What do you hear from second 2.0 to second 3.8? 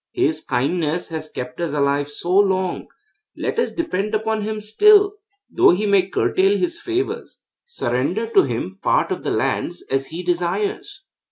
so long; let us